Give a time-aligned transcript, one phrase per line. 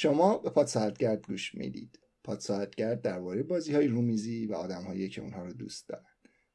[0.00, 1.98] شما به پاد گوش می‌دید.
[2.24, 2.70] پاد
[3.02, 6.04] درباره بازی های رومیزی و آدم هایی که اونها رو دوست دارن.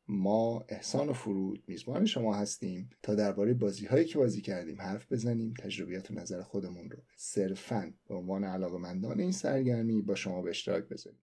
[0.08, 5.12] ما احسان و فرود میزبان شما هستیم تا درباره بازی هایی که بازی کردیم حرف
[5.12, 6.98] بزنیم تجربیات و نظر خودمون رو.
[7.16, 11.19] صرفا به عنوان علاقمندان این سرگرمی با شما به اشتراک بذاریم.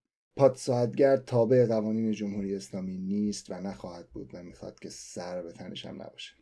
[0.54, 5.86] ساعتگرد تابع قوانین جمهوری اسلامی نیست و نخواهد بود و می‌خواد که سر به تنش
[5.86, 6.34] هم نباشه.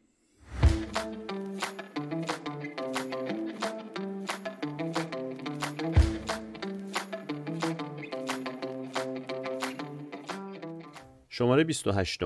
[11.38, 12.20] شماره 28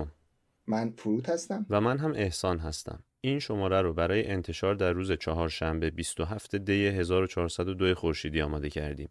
[0.66, 1.66] من فرود هستم.
[1.70, 3.04] و من هم احسان هستم.
[3.20, 9.08] این شماره رو برای انتشار در روز چهارشنبه 27 دی 1402 خورشیدی آماده کردیم.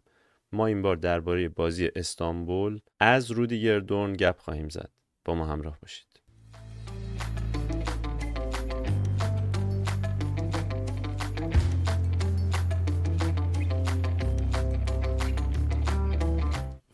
[0.52, 4.90] ما این بار درباره بازی استانبول از رودی دورن گپ خواهیم زد.
[5.24, 6.20] با ما همراه باشید.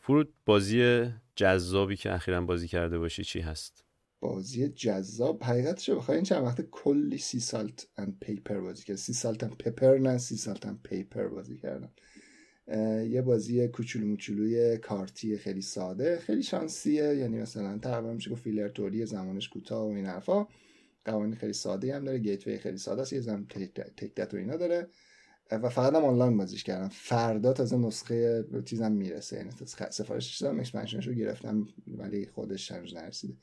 [0.00, 1.06] فرود بازی
[1.38, 3.84] جذابی که اخیرا بازی کرده باشی چی هست؟
[4.20, 5.44] بازی جذاب.
[5.44, 9.56] حقیقتش بخوای این چند وقت کلی Sea Salt and Paper بازی کردم Sea Salt and
[9.56, 11.92] Pepper نه Sea Salt and Paper بازی کردم.
[13.10, 17.14] یه بازی کوچولو موچولوی کارتی خیلی ساده خیلی شانسیه.
[17.14, 20.46] یعنی مثلا تقریبا میشه گفت فیلر توری زمانش کوتاه و این حرفا.
[21.04, 23.46] قوانین خیلی ساده هم داره gateway خیلی ساده است یه زم
[23.96, 24.88] تک و اینا داره.
[25.50, 26.88] و فقط هم آنلاین بازیش کردم.
[26.88, 29.36] فردا تازه نسخه چیزم می‌رسه.
[29.36, 29.50] یعنی
[29.90, 33.36] سفارشش دادم expansion ش رو گرفتم ولی خودش هنوز نرسیده.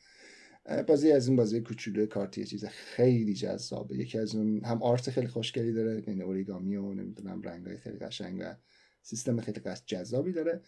[0.87, 3.97] بازی از این بازی کوچولو کارتی چیز خیلی جذابه.
[3.97, 8.39] یکی از اون هم آرت خیلی خوشگلی داره یعنی اوریگامی و نمی‌دونم رنگای خیلی قشنگ
[8.41, 8.55] و
[9.01, 10.61] سیستم خیلی جذابی داره.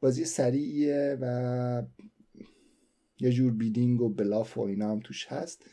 [0.00, 1.82] بازی سریعیه و
[3.20, 5.64] یه جور bidding و bluff و اینا هم توش هست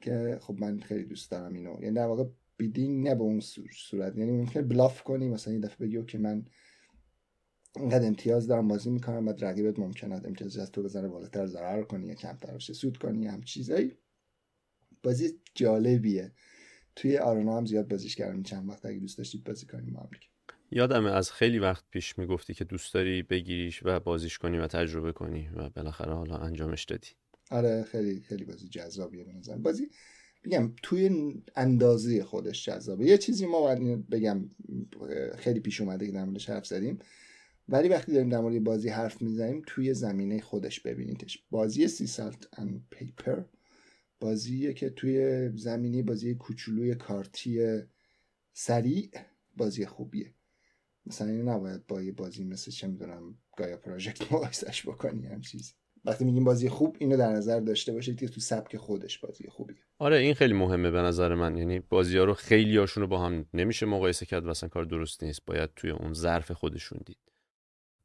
[0.00, 1.82] که خب من خیلی دوست دارم اینو.
[1.82, 2.24] یعنی در واقع
[2.58, 3.40] بیدینگ نه به اون
[3.72, 4.16] صورت.
[4.16, 6.44] یعنی ممکن بلاف کنی مثلا یه دفعه بگی که من
[7.76, 12.06] اینقدر امتیاز دارم بازی می‌کنم بعد رقیبت ممکنه امتیاز از تو بزنه بالاتر ضرر کنی
[12.06, 13.92] یا کمتر باشه سود کنی هم چیزایی.
[15.02, 16.32] بازی جالبیه.
[16.96, 18.42] توی آرنا هم زیاد بازیش کردم.
[18.42, 20.08] چند وقت اگه دوست داشتید بازی کنیم با
[20.70, 25.12] یادمه از خیلی وقت پیش می‌گفتی که دوست داری بگیریش و بازیش کنی و تجربه
[25.12, 27.08] کنی و بالاخره حالا انجامش دادی.
[27.50, 29.90] آره خیلی خیلی بازی جذابیه به بازی
[30.44, 33.06] بگم توی اندازه خودش جذابه.
[33.06, 34.50] یه چیزی ما باید بگم
[35.36, 36.98] خیلی پیش اومده که در حرف زدیم.
[37.68, 41.44] ولی وقتی داریم در مورد بازی حرف می‌زنیم توی زمینه خودش ببینیدش.
[41.50, 43.42] بازی سی سالت ان پیپر
[44.20, 47.80] بازیه که توی زمینه بازی کوچولوی کارتی
[48.52, 49.10] سریع
[49.56, 50.34] بازی خوبیه.
[51.06, 55.72] مثلا این نباید با یه بازی مثل چه می‌دونم گایا پراجکت مقایسش بکنی هم چیزی.
[56.08, 59.76] وقتی میگیم بازی خوب اینو در نظر داشته باشید که تو سبک خودش بازی خوبیه.
[59.98, 61.56] آره این خیلی مهمه به نظر من.
[61.56, 64.84] یعنی بازی ها رو خیلی هاشون رو با هم نمیشه مقایسه کرد و اصلا کار
[64.84, 65.42] درست نیست.
[65.46, 67.18] باید توی اون ظرف خودشون دید.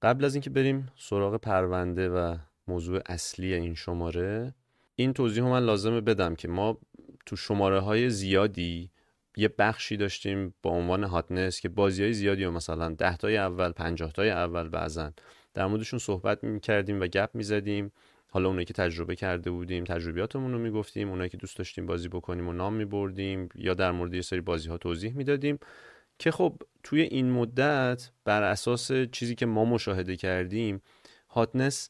[0.02, 2.38] قبل از اینکه بریم سراغ پرونده و
[2.68, 4.54] موضوع اصلی این شماره
[4.96, 6.78] این توضیح من لازمه بدم که ما
[7.26, 8.90] تو شماره های زیادی
[9.38, 13.72] یه بخشی داشتیم با عنوان هاتنس که بازی های زیادی و مثلا ده تای اول
[13.72, 15.12] پنجاه تای اول بعضا
[15.54, 17.92] در موردشون صحبت می‌کردیم و گپ می‌زدیم.
[18.30, 21.10] حالا اونایی که تجربه کرده بودیم تجربیاتمون رو می‌گفتیم.
[21.10, 24.70] اونایی که دوست داشتیم بازی بکنیم و نام میبردیم یا در مورد یه سری بازی
[24.70, 25.60] ها توضیح می‌دادیم
[26.20, 30.82] که خب توی این مدت بر اساس چیزی که ما مشاهده کردیم
[31.30, 31.90] هاتنس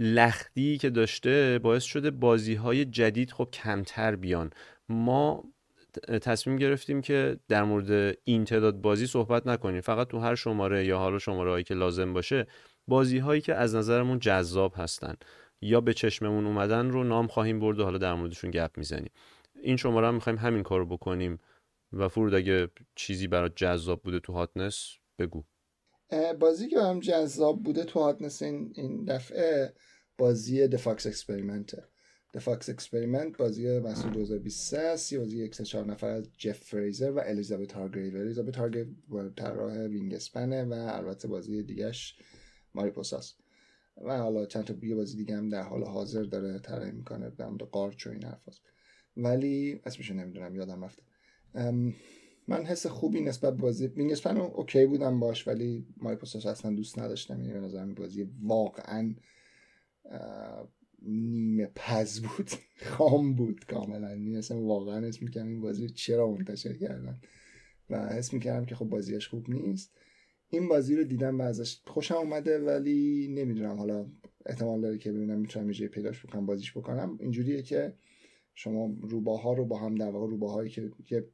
[0.00, 4.50] لختی که داشته باعث شده بازی های جدید خب کمتر بیان.
[4.88, 5.44] ما
[6.22, 9.80] تصمیم گرفتیم که در مورد این تعداد بازی صحبت نکنیم.
[9.80, 12.46] فقط تو هر شماره یا حالا شماره هایی که لازم باشه
[12.88, 15.14] بازی هایی که از نظرمون جذاب هستن.
[15.60, 19.10] یا به چشممون اومدن رو نام خواهیم برد و حالا در موردشون گپ می‌زنیم.
[19.62, 21.38] این شماره هم می‌خوایم همین کار رو بکنیم
[21.92, 24.88] و فرود اگه چیزی برای جذاب بوده تو هاتنس
[25.18, 25.44] بگو.
[26.40, 29.74] بازی که هم جذاب بوده تو هاتنس این, این دفعه
[30.18, 31.30] بازی دفاکس
[32.36, 35.12] The Fox Experiment بازی محصول 2023 است.
[35.12, 40.64] یه بازی یک چهار نفر از جف فریزر و الیزابت هارگریو الیزابت هارگریو طراح وینگسپنه
[40.64, 42.16] و البته بازی دیگهش
[42.74, 43.40] Mariposas ست
[44.04, 47.48] و حالا چند تا یه بازی دیگه هم در حال حاضر داره طراحی می‌کنه در
[47.48, 48.60] مورد قارچ و این حرفاست.
[49.16, 51.02] ولی اسمشو نمی‌دونم یادم رفته.
[52.48, 57.44] من حس خوبی نسبت بازی Wingspan اوکی بودم باش ولی Mariposas اصلا دوست نداشتم.
[57.44, 59.14] یعنی به بازی واقعا
[61.02, 62.50] نیمه‌پز بود
[62.96, 64.08] خام بود کاملا.
[64.08, 67.20] این اصلا واقعا اسم می‌کنم این بازی چرا منتشر کردن؟
[67.90, 69.92] و حس می‌کردم که خب بازیش خوب نیست.
[70.50, 73.76] این بازی رو دیدم و ازش خوشم اومده ولی نمی‌دونم.
[73.76, 74.06] حالا
[74.46, 77.18] احتمال داره که ببینم می‌تونم یه پیداش بکنم بازیش بکنم.
[77.20, 77.94] اینجوریه که
[78.54, 81.28] شما روباها رو با هم در واقع روباهایی که یه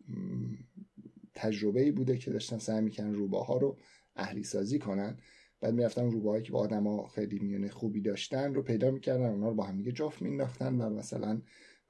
[1.35, 3.79] تجربه ای بوده که داشتن سعی می‌کنن روباها رو
[4.17, 5.19] اهلی سازی کنن
[5.61, 9.55] بعد می‌رفتن روباهایی که با آدما خیلی میونه خوبی داشتن رو پیدا می‌کردن اونا رو
[9.55, 11.41] با هم دیگه جفت مینداختن و مثلا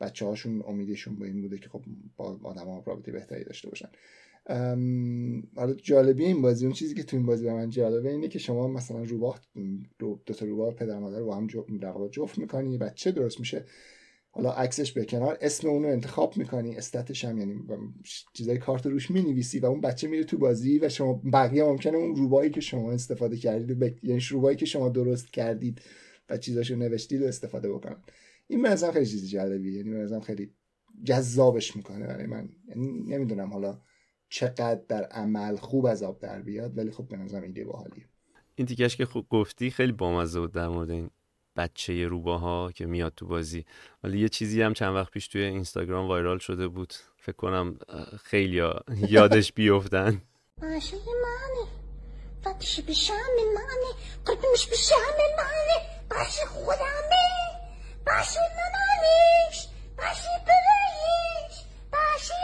[0.00, 1.84] بچه هاشون امیدشون به این بوده که خب
[2.16, 3.88] با آدما رابطه بهتری داشته باشن.
[5.56, 8.38] حالا جالبی این بازی اون چیزی که تو این بازی به من جالبه اینه که
[8.38, 9.40] شما مثلا روباه
[9.98, 11.46] دو, دو تا روباه پدر مادر رو با هم
[12.10, 13.64] جفت می‌کنی بچه درست میشه؟
[14.30, 17.54] حالا عکسش به کنار اسم اون رو انتخاب می‌کنی استاتش هم یعنی
[18.32, 22.16] چیزای کارت روش می‌نویسی و اون بچه میره تو بازی و شما بقیه ممکنه اون
[22.16, 24.04] روبایی که شما استفاده کردید ب...
[24.04, 25.80] یعنی روبایی که شما درست کردید
[26.30, 27.96] و چیزاشو نوشتید رو استفاده بکنن.
[28.46, 30.50] این به خیلی چیز جالبیه یعنی به خیلی
[31.04, 32.48] جذابش می‌کنه برای من.
[32.68, 33.80] یعنی نمی‌دونم حالا
[34.28, 38.04] چقدر در عمل خوب از آب در بیاد ولی خب به نظرم ایده باحالیه.
[38.54, 41.10] این تیکش که خوب گفتی خیلی بامزه بود در مورد این
[41.56, 43.64] بچه روباها که میاد تو بازی.
[44.04, 46.94] ولی یه چیزی هم چند وقت پیش توی اینستاگرام وایرال شده بود.
[47.16, 47.78] فکر کنم
[48.22, 48.56] خیلی
[49.10, 50.22] یادش بیفتن.
[50.62, 51.66] باشه منه.
[52.40, 53.14] فتش بشم
[53.54, 53.90] منه.
[54.24, 54.94] قلبش بشم
[55.36, 55.76] منه.
[56.10, 57.24] باشه خودمه.
[58.06, 59.68] باشه منش.
[59.98, 62.34] باشه برایش باشه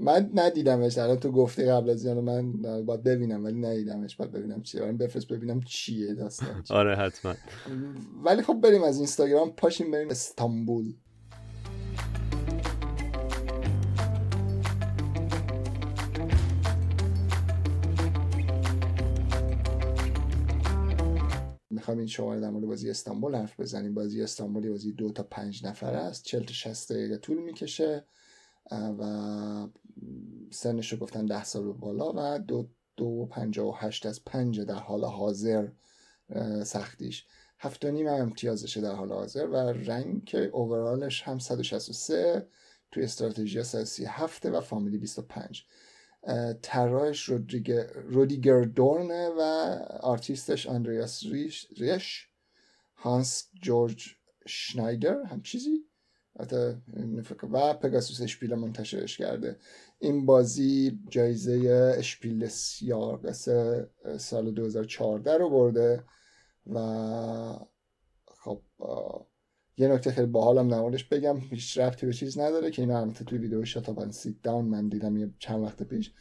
[0.00, 0.98] من ندیدمش.
[0.98, 2.52] الان تو گفتی قبل از اینو من
[2.82, 4.16] باید ببینم ولی ندیدمش.
[4.16, 4.82] باید ببینم چیه.
[4.82, 6.64] من بفرست ببینم چیه داستان.
[6.70, 7.34] آره حتما.
[8.24, 9.50] ولی خب بریم از اینستاگرام.
[9.50, 10.92] پاشیم بریم استانبول.
[21.70, 23.94] می‌خوام این شما در مورد بازی استانبول حرف بزنیم.
[23.94, 26.24] بازی استانبولی بازی دو تا پنج نفر است.
[26.24, 28.04] چل تا شست دقیقه طول می‌کشه.
[28.72, 29.68] و
[30.50, 34.60] سنش رو گفتن ده سال و بالا و دو, دو پنجا و هشت از پنج
[34.60, 35.68] در حال حاضر
[36.64, 37.26] سختیش.
[37.58, 42.48] هفت و نیم امتیازشه در حال حاضر و رنگ اوورالش هم 163
[42.92, 45.64] توی استراتژی 137 و فامیلی 25
[46.62, 47.28] طراحش
[48.08, 49.40] Rüdiger Dorn ه و
[50.00, 52.28] آرتیستش Andreas Resch, Resch
[52.94, 54.16] Hans-Georg
[54.46, 55.84] Schneider هم چیزی؟
[57.52, 59.56] و Pegasus Spiele منتشرش کرده.
[60.00, 63.48] این بازی جایزه Spiel des Jahres
[64.18, 66.04] سال 2014 رو برده
[66.66, 66.78] و
[68.26, 68.62] خب
[69.76, 73.38] یه نکته خیلی باحالم موردش بگم هیچ ربطی به چیز نداره که اینا البته توی
[73.38, 76.12] ویدیو Shut Up & Sit Down من دیدم یه چند وقت پیش.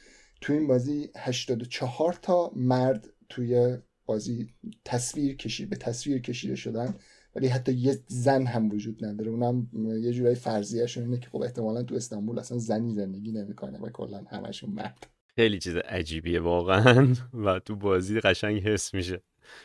[0.42, 4.54] توی این بازی 84 تا مرد توی بازی
[4.86, 6.96] تصویر کشید به تصویر کشیده شدن.
[7.40, 9.32] ولی حتی یه زن هم وجود نداره.
[9.32, 9.68] اونم
[10.04, 14.24] یه جورایی فرضیه‌اش اینه که خب احتمالا تو استانبول اصلا زنی زندگی نمی‌کنه و کلا
[14.32, 15.08] همشون مرد.
[15.36, 17.08] خیلی چیز عجیبیه واقعا.
[17.46, 19.22] و تو بازی قشنگ حس میشه.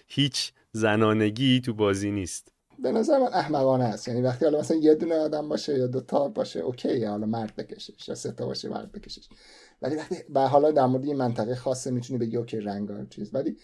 [0.09, 2.54] هیچ زنانگی تو بازی نیست.
[2.79, 4.09] به نظر من احمقانه است.
[4.09, 7.57] یعنی وقتی حالا مثلا یه دونه آدم باشه یا دو تا باشه اوکی حالا مرد
[7.57, 9.29] بکشش یا سه تا باشه مرد بکشش.
[9.83, 13.35] ولی وقتی و حالا در مورد یه منطقه خاصه می‌تونی بگی اوکی رنگ چیز.
[13.35, 13.57] ولی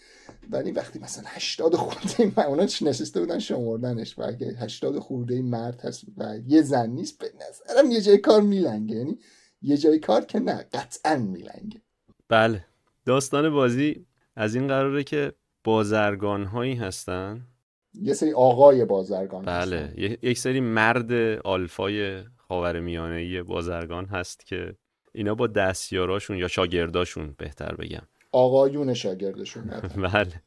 [0.49, 5.81] ولی وقتی مثلا 80 خورده من اونا نشسته بودن شمردنش و اگه 80 خورده مرد
[5.81, 8.95] هست و یه زن نیست به نظرم یه جای کار میلنگه.
[8.95, 9.19] یعنی
[9.61, 11.81] یه جای کار که نه قطعا میلنگه.
[12.29, 12.65] بله.
[13.05, 14.05] داستان بازی
[14.35, 17.47] از این قراره که بازرگان هایی هستن.
[17.93, 19.93] یه سری آقای بازرگان بله.
[20.21, 21.11] یک سری مرد
[21.43, 24.75] آلفای خاورمیانه بازرگان هست که
[25.13, 28.07] اینا با دستیاراشون یا شاگرداشون بهتر بگم.
[28.31, 29.63] آقایون شاگردشون
[30.13, 30.41] بله.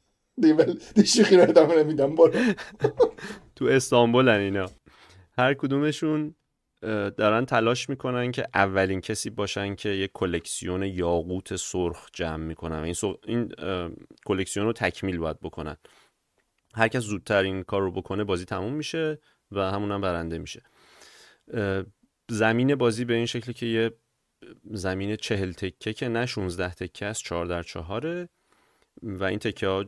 [0.94, 2.14] دی شوخی رو ادامه نمیدم
[3.56, 4.66] تو استانبول اینا.
[5.38, 6.34] هر کدومشون
[7.16, 12.78] دارن تلاش می‌کنن که اولین کسی باشن که یک کلکسیون یاقوت سرخ جمع می‌کنن.
[12.78, 12.94] این,
[13.26, 13.52] این
[14.26, 15.76] کلکسیون رو تکمیل باید بکنن.
[16.74, 19.18] هر کس زودتر این کار رو بکنه بازی تموم میشه
[19.52, 20.62] و همون برنده میشه.
[22.28, 23.90] زمین بازی به این شکلی که یه
[24.70, 28.28] زمین چهل تکه که نه 16 تکه است چهار در چهاره
[29.02, 29.84] و این تکه ها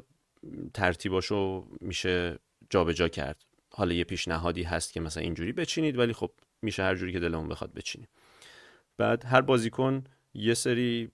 [0.75, 2.39] ترتیباشو میشه
[2.71, 3.43] جابجا جا کرد.
[3.71, 6.31] حالا یه پیشنهادی هست که مثلا اینجوری بچینید ولی خب
[6.63, 8.09] میشه هر جوری که دلمون بخواد بچینیم.
[8.97, 11.11] بعد هر بازیکن یه سری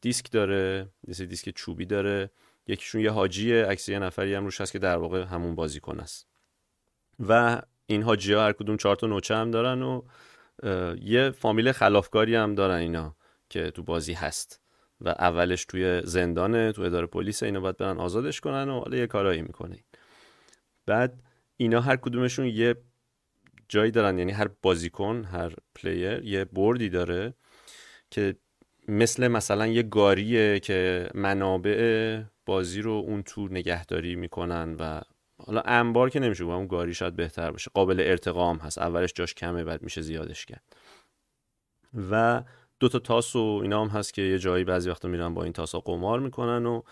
[0.00, 2.30] دیسک داره یه سری دیسک چوبی داره.
[2.66, 6.26] یکیشون یه حاجیه عکس یه نفری هم روش هست که در واقع همون بازیکن است.
[7.28, 10.02] و این حاجی ها هر کدوم چهار تا نوچه هم دارن و
[11.00, 13.16] یه فامیل خلافکاری هم دارن اینا
[13.48, 14.60] که تو بازی هست.
[15.00, 19.06] و اولش توی زندانه تو اداره پلیس اینا باید برن آزادش کنن و حالا یه
[19.06, 19.84] کارایی می‌کنه
[20.86, 21.22] بعد
[21.56, 22.74] اینا هر کدومشون یه
[23.68, 27.34] جایی دارن یعنی هر بازیکن هر پلیر یه بردی داره
[28.10, 28.36] که
[28.88, 35.00] مثل مثلا یه گاریه که منابع بازی رو اون تو نگهداری می‌کنن و
[35.38, 37.70] حالا انبار که نمیشه اون گاری شاید بهتر باشه.
[37.74, 38.78] قابل ارتقام هست.
[38.78, 40.62] اولش جاش کمه بعد میشه زیادش کرد.
[42.10, 42.42] و
[42.80, 45.52] دو تا تاس و اینا هم هست که یه جایی بعضی وقتا میرن با این
[45.52, 46.82] تاسا قمار می‌کنن و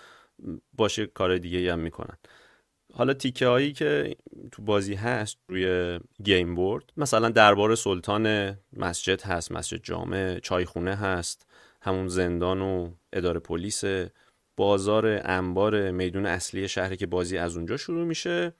[0.72, 2.16] باشه کار دیگه هم می‌کنن.
[2.94, 4.16] حالا تیکه هایی که
[4.52, 11.46] تو بازی هست روی گیم بورد مثلا دربار سلطان مسجد هست مسجد جامع چایخونه هست
[11.82, 13.84] همون زندان و اداره پلیس
[14.56, 18.54] بازار انبار میدون اصلی شهری که بازی از اونجا شروع میشه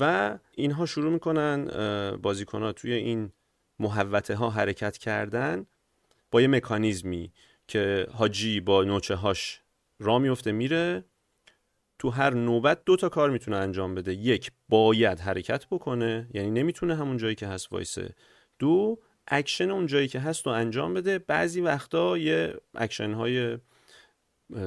[0.00, 1.66] و اینها شروع می‌کنن
[2.16, 3.32] بازیکن ها توی این
[3.78, 5.66] محوته ها حرکت کردن
[6.30, 7.32] با یه مکانیزمی
[7.68, 9.60] که حاجی با نوچه هاش
[9.98, 11.04] را میفته میره.
[11.98, 14.14] تو هر نوبت دو تا کار می‌تونه انجام بده.
[14.14, 18.14] یک باید حرکت بکنه یعنی نمی‌تونه همون جایی که هست وایسه.
[18.58, 18.98] دو
[19.28, 21.18] اکشن اون جایی که هست رو انجام بده.
[21.18, 23.58] بعضی وقتا یه اکشن های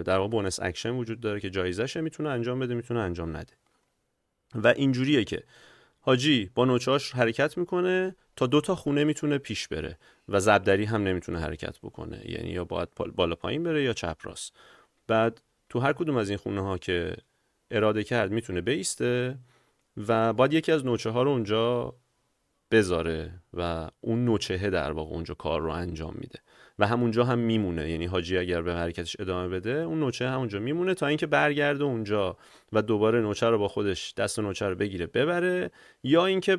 [0.06, 3.54] در واقع bonus action وجود داره که جایزشه می‌تونه انجام بده می‌تونه انجام نده.
[4.56, 5.44] و اینجوریه که
[6.00, 9.98] حاجی با نوچاش حرکت می‌کنه تا دو تا خونه می‌تونه پیش بره
[10.30, 12.32] و ضربدری هم نمی‌تونه حرکت بکنه.
[12.32, 14.56] یعنی یا باید بالا پایین بره یا چپ راست.
[15.08, 17.16] بعد تو هر کدوم از این خونه ها که
[17.72, 19.38] اراده کرد می‌تونه بایسته
[20.08, 21.96] و باید یکی از نوچه ها رو اونجا
[22.74, 26.40] بذاره و اون نوچهه در واقع اونجا کار رو انجام میده.
[26.80, 27.90] و همونجا هم میمونه.
[27.90, 32.38] یعنی حاجی اگر به حرکتش ادامه بده اون نوچه همونجا میمونه تا اینکه برگرده اونجا
[32.74, 35.72] و دوباره نوچه رو با خودش دست نوچه رو بگیره ببره
[36.04, 36.58] یا اینکه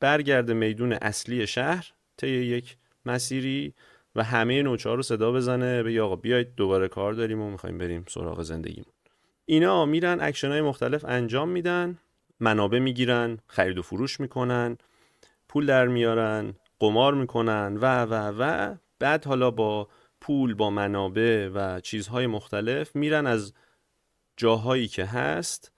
[0.00, 2.76] برگرده میدون اصلی شهر طی یک
[3.06, 3.74] مسیری
[4.16, 8.04] و همه نوچه رو صدا بزنه به آقا بیاید دوباره کار داریم و می‌خوایم بریم
[8.08, 8.92] سراغ زندگیمون.
[9.46, 11.98] اینا میرن اکشن های مختلف انجام میدن
[12.40, 14.78] منابع می‌گیرن خرید و فروش می‌کنن.
[15.50, 19.88] پول در میارن قمار می‌کنن و و و بعد حالا با
[20.20, 23.54] پول با منابع و چیزهای مختلف میرن از
[24.36, 25.72] جاهایی که هست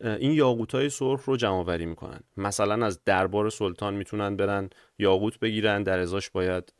[0.00, 2.20] این یاقوت های سرخ رو جمع آوری می‌کنن.
[2.36, 6.72] مثلا از دربار سلطان می‌تونن برن یاقوت بگیرن در ازاش باید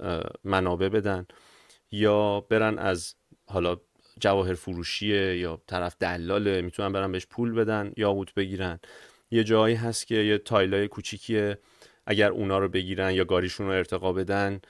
[0.44, 1.26] منابع بدن.
[1.90, 3.14] یا برن از
[3.46, 3.76] حالا
[4.20, 8.80] جواهر فروشیه یا طرف دلاله می‌تونن برن بهش پول بدن یاقوت بگیرن.
[9.30, 11.58] یه جایی هست که یه تایلای کوچیکیه
[12.06, 14.60] اگر اونا رو بگیرن یا گاریشون رو ارتقا بدن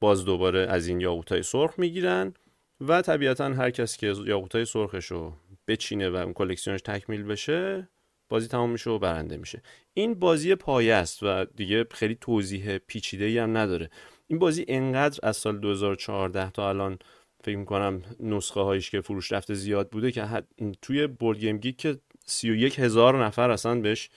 [0.00, 2.34] باز دوباره از این یاقوتای سرخ می‌گیرن
[2.80, 5.32] و طبیعتا هر کس که یاقوتای سرخش رو
[5.68, 7.88] بچینه و اون کلکسیونش تکمیل بشه
[8.28, 9.62] بازی تمام میشه و برنده میشه.
[9.94, 13.90] این بازی پایه است و دیگه خیلی توضیح پیچیده ای هم نداره.
[14.26, 16.98] این بازی انقدر از سال 2014 تا الان
[17.44, 20.42] فکر می‌کنم نسخه هایش که فروش رفته زیاد بوده که
[20.82, 24.10] توی BoardGameGeek 31 هزار نفر اصلا بهش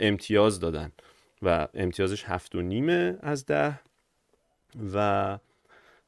[0.00, 0.92] امتیاز دادن.
[1.44, 3.80] و امتیازش هفت و نیمه از ده.
[4.94, 5.38] و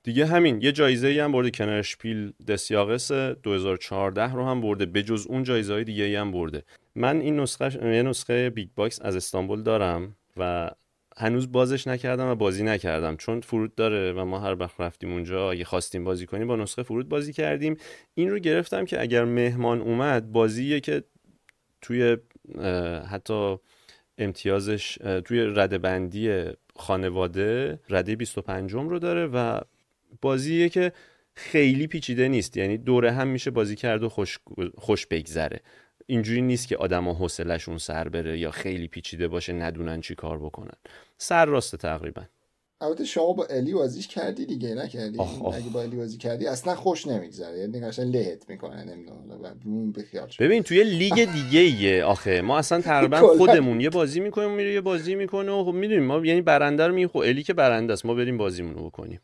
[0.02, 5.26] دیگه همین یه جایزه هم برده Kennerspiel des Jahres 2014 رو هم برده به جز
[5.26, 6.62] اون جایزه های دیگه هم برده.
[6.95, 10.71] من این نسخه یه نسخه big box از استانبول دارم و
[11.16, 13.16] هنوز بازش نکردم و بازی نکردم.
[13.16, 16.83] چون فرود داره و ما هر وقت رفتیم اونجا اگه خواستیم بازی کنیم با نسخه
[16.83, 17.76] فرود بازی کردیم.
[18.14, 21.02] این رو گرفتم که اگر مهمان اومد بازیه که
[21.81, 22.16] توی
[23.11, 23.57] حتی
[24.19, 24.95] امتیازش
[25.25, 26.45] توی رده بندی
[26.77, 29.61] خانواده رده 25 رو داره و
[30.21, 30.93] بازیه که
[31.35, 32.57] خیلی پیچیده نیست.
[32.57, 34.39] یعنی دوره هم میشه بازی کرد و خوش,
[34.79, 35.61] خوش بگذره.
[36.07, 40.77] اینجوری نیست که آدما حوصلهشون سر بره یا خیلی پیچیده باشه ندونن چی کار بکنن.
[41.19, 42.23] سر راسته تقریبا.
[42.80, 47.06] البته شما با الی بازیش کردی دیگه نکردی؟ اگه با الی بازی کردی اصلا خوش
[47.06, 47.59] نمیگذره.
[47.59, 49.54] یعنی قشنگ لهت می‌کنه نمی‌دونم
[50.40, 52.04] ببین توی لیگ دیگه ایه.
[52.04, 56.04] آخه ما اصلا تقریبا خودمون یه بازی می‌کنیم میره یه بازی می‌کنه و خب می‌دونیم
[56.04, 59.21] ما یعنی برنده رو می خب الی که برنده است ما بریم بازیمون رو بکنیم.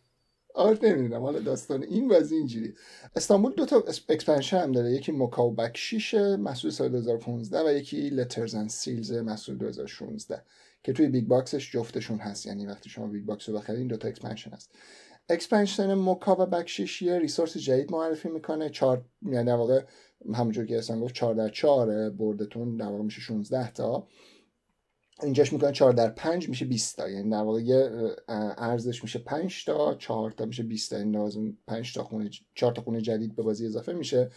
[0.55, 1.23] آره نمی‌دونم.
[1.23, 2.75] حالا داستان این بازی اینجوری.
[3.17, 4.93] استانبول دو تا expansion هم داره.
[4.93, 10.43] یکی Mocha و Baksheesh محصول سال 2015 و یکی Letters and Seals محصول 2016
[10.85, 12.47] که توی big box ش جفتشون هست.
[12.47, 14.75] یعنی وقتی شما big box رو بخرید این دو تا expansion هست.
[15.29, 18.71] expansion Mocha و Baksheesh یه resource جدید معرفی می‌کنه.
[18.71, 19.85] چهار یعنی در واقع
[20.35, 24.09] همونجور که اصلا گفت 4 در 4 board تون در واقع میشه 16 تا.
[25.23, 27.09] اینجاش می‌کنه 4 در 5 میشه 20 تا.
[27.09, 27.61] یعنی در واقع
[28.59, 30.99] عرضش میشه 5 تا 4 تا میشه 20 تا.
[30.99, 34.31] یعنی لازم 5 تا خونه 4 تا خونه جدید به بازی اضافه میشه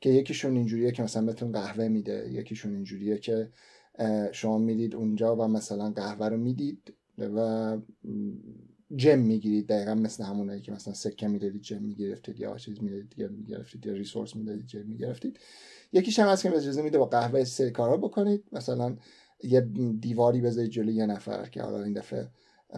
[0.00, 2.28] که یکیشون اینجوریه که مثلا بهتون قهوه میده.
[2.32, 3.50] یکیشون اینجوریه که
[4.32, 7.78] شما می‌دید اونجا و مثلا قهوه رو می‌دید و
[8.96, 9.66] جم می‌گیرید.
[9.66, 13.92] دقیقا مثل همونایی که مثلا سکه می‌دادید جم می‌گرفتید یا چیز می‌دادید یا می‌گرفتید یا
[13.92, 15.38] ریسورس می‌دادید جم می‌گرفتید.
[15.92, 18.44] یکیش هم هست که اجازه میده با قهوه سه کارا بکنید.
[18.52, 18.96] مثلا
[19.42, 19.60] یه
[20.00, 22.28] دیواری بذارید جلوی یه نفر که حالا این دفعه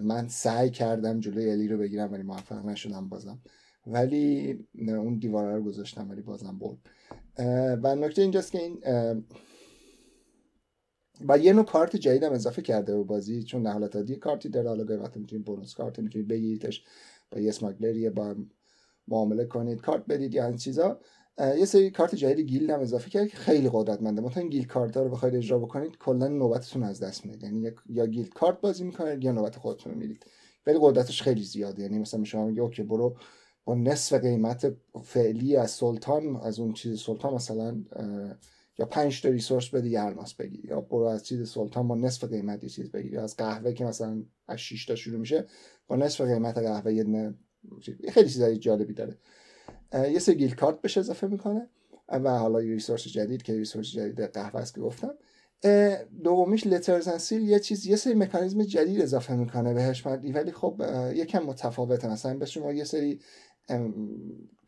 [0.03, 3.39] من سعی کردم جلوی الی رو بگیرم ولی موفق نشدم بازم.
[3.87, 6.79] ولی اون دیواره رو گذاشتم ولی بازم برد.
[7.83, 8.81] و نکته اینجاست که این
[11.29, 14.49] و یه نوع کارت جدید هم اضافه کرده به بازی چون نه حالت عادی کارتی
[14.49, 14.69] داره.
[14.69, 16.85] حالا گاهی وقت می‌تونید bonus card می‌تونید بگیریدش
[17.31, 18.37] با یه smuggler ی با
[19.09, 21.01] معامله کنید کارت بدید یا این چیزا.
[21.59, 24.23] یه سری کارت جدید guild هم اضافه کرد که خیلی قدرتمنده.
[24.23, 27.43] مثلا guild card ها رو بخواید اجرا بکنید کلا نوبتتون از دست می‌دید.
[27.43, 30.27] یعنی یا guild card بازی می‌کنید یا نوبت خودتون رو می‌دید.
[30.67, 31.83] ولی قدرتش خیلی زیاده.
[31.83, 33.17] یعنی مثلا شما میگه okay برو
[33.65, 37.85] با نصف قیمت فعلی از سلطان از اون چیز سلطان مثلا
[38.81, 42.25] یا 5 تا ریسورس بده یه الماس بگیر یا برو از چیز سلطان با نصف
[42.25, 45.47] قیمت یه چیز بگیر یا از قهوه که مثلا از 6 تا شروع میشه
[45.87, 47.35] با نصف قیمت قهوه یه
[48.09, 49.19] خیلی چیزای جالبی داره.
[49.95, 51.69] یه سری گیل کارت بهش اضافه می‌کنه.
[52.09, 55.15] و حالا یه ریسورس جدید که ریسورس جدید قهوه است که گفتم.
[56.25, 60.83] دومیش لترز سیل یه چیز یه سری مکانیزم جدید اضافه می‌کنه بهش ولی خب
[61.15, 62.09] یکم متفاوته.
[62.09, 63.21] مثلا به شما یه سری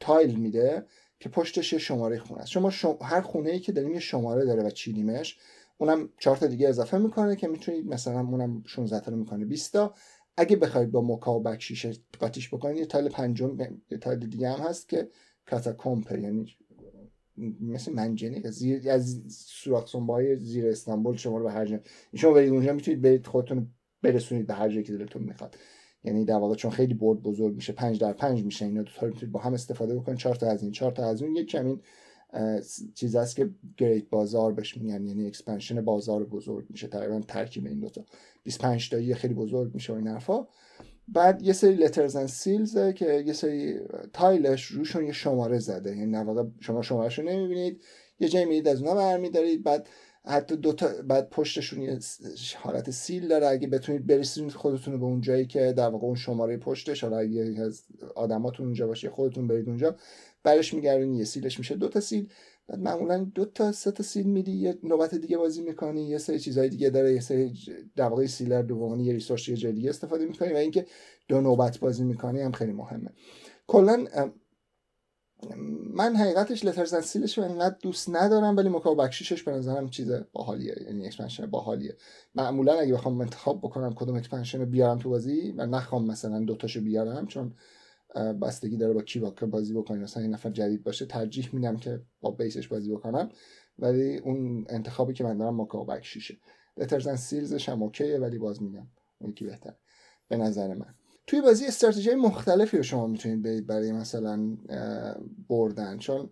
[0.01, 0.87] tile میده.
[1.23, 2.51] که پشتش یه شماره خونه است.
[2.51, 5.39] شما هر خونه ای که داریم یه شماره داره و چیدیمش
[5.79, 9.73] اونم چهار تا دیگه اضافه می‌کنه که می‌تونید مثلا اونم 16 تا رو می‌کنه 20
[9.73, 9.95] تا.
[10.37, 11.87] اگه بخواید با Mocha و Baksheesh
[12.21, 13.57] قاطیش بکنید یه tile پنجم
[13.91, 15.09] یه tile دیگه هم هست که
[15.47, 16.47] catacomb یعنی
[17.61, 21.81] مثل منجنیق زیر از سوراخ های زیر استانبول شما رو به هر جا
[22.15, 23.69] شما برید اونجا می‌تونید برید خودتون
[24.03, 25.57] برسونید به هر جایی که دلتون می‌خواد.
[26.05, 29.07] یعنی در واقع چون خیلی board بزرگ میشه پنج در پنج میشه اینا دو تا
[29.07, 31.37] می‌تونید با هم استفاده بکنید چهار تا از این چهار تا از اون.
[31.37, 31.81] یک کمین
[32.95, 36.87] چیز است که great bazaar بهش میگن یعنی expansion بازار بزرگ میشه.
[36.87, 38.05] تقریبا ترکیب این دوتا
[38.43, 40.47] 25 تایی خیلی بزرگ میشه این حرفا.
[41.09, 43.79] بعد یه سری Letters and Seals که یه سری
[44.13, 45.97] tile ش روشون یه شماره زده.
[45.97, 47.83] یعنی واقع شما شمارهش رو نمی‌بینید
[48.21, 49.63] یه جایی میرید از اونها برمیدارید.
[49.63, 49.89] بعد
[50.25, 51.99] حتی دو تا بعد پشتشون یه
[52.59, 53.47] حالت سیل داره.
[53.47, 57.61] اگه بتونید برسونید خودتون به اون جایی که در واقع اون شماره پشتش حالا اگه
[57.61, 57.83] از
[58.15, 59.97] آدماتون اونجا باشه خودتون برید اونجا
[60.43, 61.75] برش میگردونی یه سیلش میشه.
[61.75, 62.29] دو تا سیل.
[62.67, 66.39] بعد معمولا دو تا سه تا سیل میدی یه نوبت دیگه بازی می‌کنی یه سری
[66.39, 67.55] چیزهای دیگه داره یه سری
[67.97, 70.87] در واقع سیلر دومی یه ریسورس یه جای استفاده می‌کنی و اینکه
[71.29, 73.11] دو نوبت بازی می‌کنی هم خیلی مهمه.
[73.67, 74.07] کلا
[75.95, 79.91] من حقیقتش Letters Seals ش رو انقدر دوست ندارم ولی Mocha Baksheesh ش به نظرم
[79.91, 81.97] چیز باحالیه یعنی expansion باحالیه.
[82.35, 86.81] معمولا اگه بخوام انتخاب بکنم کدوم expansion رو بیارم تو بازی و نخوام مثلا دوتاشو
[86.81, 87.55] بیارم چون
[88.43, 92.01] بستگی داره با کی با بازی بکنیم مثلا این نفر جدید باشه ترجیح میدم که
[92.21, 93.29] با base ش بازی بکنم
[93.79, 96.37] ولی اون انتخابی که من دارم Mocha و Baksheesh ه
[96.77, 98.87] Letters and Seals ش هم okay ه ولی باز میگم
[99.19, 99.75] اون یکی بهتر
[100.29, 100.95] به نظر من.
[101.33, 104.57] توی بازی استراتژی مختلفی رو شما می‌تونید برید برای مثلا
[105.49, 105.99] بردن.
[105.99, 106.31] چون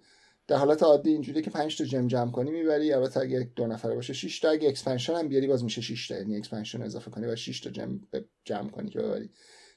[0.49, 2.93] در حالت عادی اینجوری که 5 تا gem جمع کنی می‌بری.
[2.93, 4.51] البته اگه دو نفره باشه 6 تا.
[4.51, 6.17] اگه expansion هم بیاری باز میشه 6 تا.
[6.17, 8.01] یعنی expansion اضافه کنی و 6 تا gem
[8.45, 9.31] جمع کنی که ببری.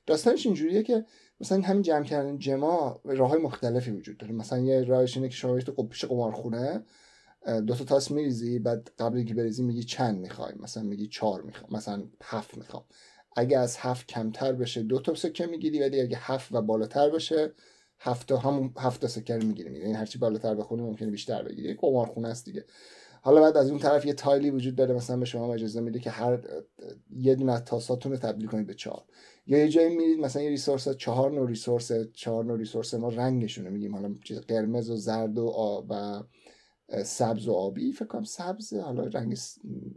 [0.06, 1.06] داستانش اینجوریه که
[1.40, 4.34] مثلا همین جمع کردن gem ا راه های مختلفی وجود داره.
[4.34, 6.84] مثلا یه راهش اینه که شما تو پیش قمارخونه
[7.68, 10.54] دو تا تاس میریزی بعد قبل اینکه بریزی میگی چند می‌خوای.
[10.60, 12.84] مثلا میگی چهار می‌خوام مثلا هفت می‌خوام.
[13.36, 17.54] اگه از هفت کمتر بشه دو تا سکه می‌گیری ولی اگه هفت و بالاتر بشه
[18.00, 19.80] هفت تا همون هفت تا سکه رو می‌گیری.
[19.80, 21.74] یعنی هرچی بالاتر بخونی ممکنه بیشتر بگیری.
[21.74, 22.66] قمارخونه است دیگه.
[23.22, 26.10] حالا بعد از اون طرف یه تایلی وجود داره مثلا به شما اجازه میده که
[26.10, 26.40] هر
[27.10, 29.04] یه دونه تاساتون رو تبدیل کنید به چهار.
[29.48, 33.68] یا یه جایی میرید مثلا یه ریسورس چهار نوع ریسورس چهار نوع ریسورس ما رنگشون
[33.70, 33.96] میگیم.
[33.96, 36.24] حالا چیز قرمز و زرد و آب و
[37.04, 37.92] سبز و آبی.
[37.92, 39.38] فکر کنم سبز حالا رنگ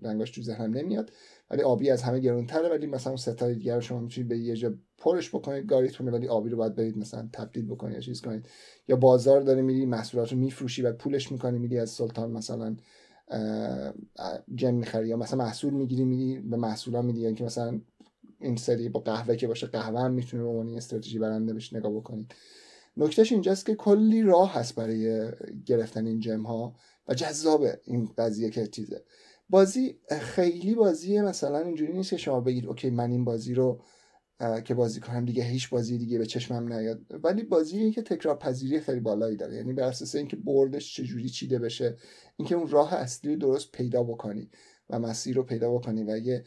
[0.02, 1.12] رنگاش تو ذهنم نمیاد.
[1.50, 4.74] ولی آبی از همه گرونتره ولی مثلا اون ستای دیگر شما می‌تونید به یه جا
[4.98, 8.46] پرش بکنید گاریتونه ولی آبی رو باید برید مثلا تبدیل بکنید یا چیز کنید.
[8.88, 12.76] یا بازار داره میری محصولات رو میفروشی و پولش می‌کنی میری از سلطان مثلا
[14.54, 17.80] جم می‌خری یا مثلا محصول می‌گیری میری به محصولا میدی یعنی که مثلا
[18.40, 21.92] این سری با قهوه که باشه قهوه هم می‌تونه به عنوان استراتژی برنده بهش نگاه
[21.92, 22.34] بکنید.
[22.96, 25.30] نکتهش اینجاست که کلی راه هست برای
[25.66, 26.74] گرفتن این جم ها
[27.08, 29.02] و جذابه این قضیه که چیزه.
[29.48, 33.82] بازی خیلی بازیه مثلا اینجوری نیست که شما بگید اوکی من این بازی رو
[34.64, 37.00] که بازی کنم دیگه هیچ بازی دیگه به چشمم نیاد.
[37.24, 39.56] ولی بازی که تکرار پذیری خیلی بالایی داره.
[39.56, 41.96] یعنی بر اساس اینکه بردش چجوری چیده بشه
[42.36, 44.50] اینکه اون راه اصلی رو درست پیدا بکنی.
[44.90, 46.44] و مسیر رو پیدا بکنی و یه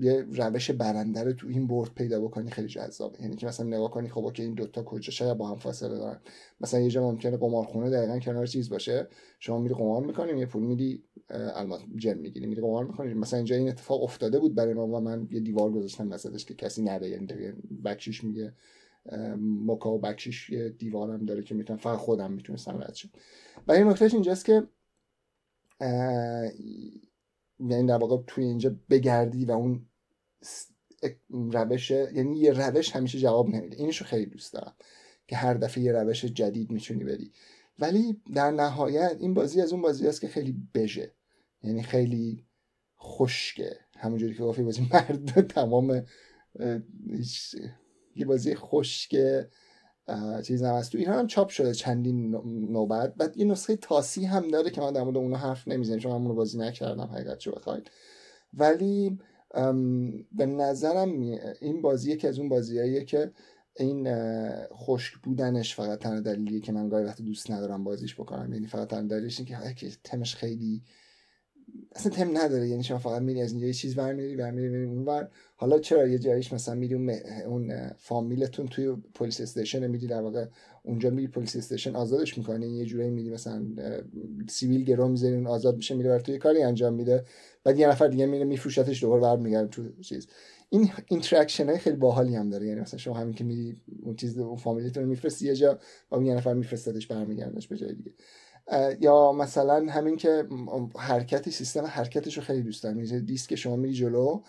[0.00, 3.22] یه روش برنده رو تو این برد پیدا بکنی خیلی جذابه.
[3.22, 6.20] یعنی که مثلا نگاه کنی خب که این دوتا کجا؟ شاید با هم فاصله دارن.
[6.60, 9.08] مثلا یه جا ممکنه قمارخونه دقیقا کنار چیز باشه.
[9.40, 13.14] شما میری قمار می‌کنی یه پول میدی الماس جن می‌گیری میری قمار می‌کنی.
[13.14, 16.54] مثلا اینجا این اتفاق افتاده بود برای ما و من یه دیوار گذاشتم وسطش که
[16.54, 17.08] کسی نره.
[17.08, 17.26] یعنی
[17.84, 18.52] بکشیش میگه
[19.38, 23.08] موکا و بکشیش یه دیوارم داره که می‌تونم فقط خودم می‌تونستم رد شم.
[23.68, 24.62] و این نکتهش اینجاست که
[27.60, 29.86] یعنی در واقع توی اینجا بگردی و اون
[31.30, 33.76] روش یعنی یه روش همیشه جواب نمیده.
[33.76, 34.74] اینشو خیلی دوست دارم
[35.26, 37.32] که هر دفعه یه روش جدید می‌تونی بدی
[37.78, 41.12] ولی در نهایت این بازی از اون بازی است که خیلی بژه.
[41.62, 42.46] یعنی خیلی
[43.00, 43.78] خشکه.
[43.96, 46.06] همونجوری که گفتی بازی مرد تمام
[48.16, 49.16] یه بازی خشک
[50.44, 52.30] چیز هم هست تو ایران هم چاپ شده چندین
[52.70, 53.14] نوبت.
[53.14, 56.18] بعد یه نسخه تاسی هم داره که من در مورد اونو حرف نمی‌زنم چون من
[56.18, 57.90] اونو بازی نکردم حقیقت چه بخواید.
[58.54, 59.18] ولی
[60.32, 61.10] به نظرم
[61.60, 63.32] این بازی یکی از اون بازیاییه که
[63.76, 64.08] این
[64.66, 68.52] خشک بودنش فقط تنها دلیلیه که من گاهی وقت دوست ندارم بازیش بکنم.
[68.52, 69.56] یعنی فقط تنها دلیلش که
[70.04, 70.82] تمش خیلی
[71.92, 72.68] اصلا تم نداره.
[72.68, 75.28] یعنی شما فقط میری از اینجا یه چیز برمیری برمیری میری اونور.
[75.56, 77.10] حالا چرا یه جایش مثلا میری اون,
[77.46, 80.46] اون فامیلتون توی police station میری در واقع
[80.82, 83.66] اونجا میری police station آزادش می‌کنی؟ یه جوری میری مثلا
[84.48, 87.24] سیبیل گرو می‌ذاری اون آزاد میشه میره بر توی کاری انجام میده.
[87.64, 90.26] بعد یه نفر دیگه میره میفروشتش دوباره برمیگرده تو چیز.
[90.70, 92.66] این interaction خیلی باحالی هم داره.
[92.66, 95.78] یعنی مثلا شما همین که میری اون چیز اون فامیلیتون رو میفرستی یه جا
[96.08, 98.12] با یه نفر میفرستادش برمیگردنش به جای دیگه.
[99.00, 100.44] یا مثلا همین که
[100.98, 103.18] حرکت سیستم حرکتش رو خیلی دوست دارم.
[103.18, 104.40] دیسک شما میری جلو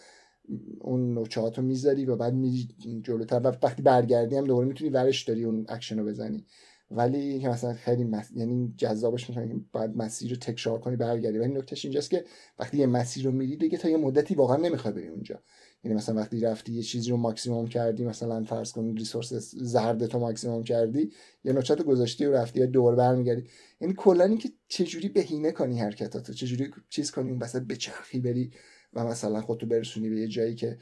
[0.82, 2.68] اون نوچات رو می‌ذاری و بعد میری
[3.04, 3.40] جلوتر.
[3.40, 6.46] و وقتی برگردی هم دوباره می‌تونی ورش داری اون اکشن رو بزنی.
[6.92, 8.32] ولی که مثلا خیلی مس...
[8.36, 11.38] یعنی جذابش می‌کنه که بعد مسیر رو تکرار کنی برگردی.
[11.38, 12.26] ولی نکتهش اینجاست که
[12.60, 15.40] وقتی یه مسیر رو میری دیگه تا یه مدتی واقعا نمی‌خوای بری اونجا.
[15.84, 20.20] یعنی مثلا وقتی رفتی یه چیزی رو ماکسیموم کردی مثلا فرض کن ریسورس زرد تو
[20.20, 21.12] ماکسیموم کردی
[21.44, 23.44] یا نوچات گذاشتی و رفتی دور برمیگردی.
[23.82, 28.52] یعنی کلا اینکه چجوری بهینه کنی حرکتاتو؟ چجوری چیز کنی؟ اون وسط بچرخی بری
[28.94, 30.78] و مثلا خودتو برسونی به یه جایی که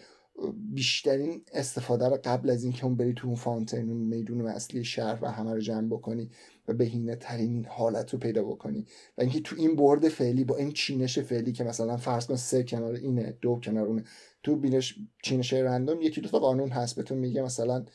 [0.74, 5.20] بیشترین استفاده رو قبل از اینکه اون بری تو اون فانتین اون میدون اصلی شهر
[5.22, 6.30] و همه رو جمع بکنی.
[6.68, 8.86] و بهینه ترین حالت رو پیدا بکنی.
[9.18, 12.64] و اینکه تو این board فعلی با این چینش فعلی که مثلا فرض کن سه
[12.64, 14.04] کنار اینه دو کنار اونه
[14.44, 16.96] تو بینش چینش random یکی دو تا قانون هست.
[16.96, 17.86] بهتون میگه مثلا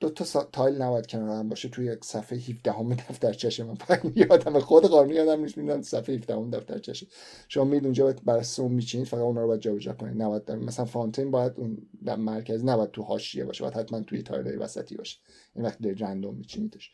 [0.00, 3.76] دو تا tile نباید کنار هم باشه توی صفحه 17 هم دفترچه من
[4.14, 7.06] یادم خود قانون یادم نیست می‌دونم صفحه 17 هم دفترچه
[7.48, 10.22] شما میید اونجا برای سوم میچینید فقط اونها رو باید جابجا کنید.
[10.22, 14.58] نباید مثلا fountain باید اون در مرکز نباید تو حاشیه باشه باید حتما توی tile
[14.58, 15.18] وسطی باشه.
[15.54, 16.90] این وقتی در random میچینیدش.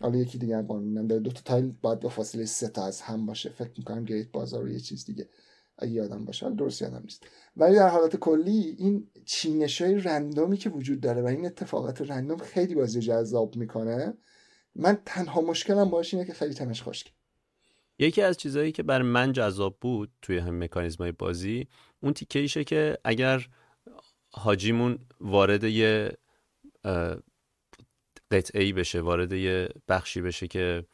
[0.00, 3.26] حالا یکی دیگه قانون داره دو تا تایل باید با فاصله سه تا از هم
[3.26, 3.50] باشه.
[3.50, 5.28] فکر می‌کنم گیت بازار رو یه چیز دیگه.
[5.78, 7.26] اگه یادم باشه درست یادم نیست.
[7.56, 12.38] ولی در حالت کلی این چینش های رندومی که وجود داره و این اتفاقات رندوم
[12.38, 14.14] خیلی بازی جذاب می‌کنه
[14.74, 17.12] من تنها مشکلم باش اینه که خیلی تمش خشک.
[17.98, 21.68] یکی از چیزهایی که برای من جذاب بود توی هم مکانیزم های بازی
[22.02, 23.46] اون تیکه ایشه که اگر
[24.30, 26.12] حاجیمون وارد یه
[28.32, 30.84] قطعه ای بشه وارد یه بخشی بشه که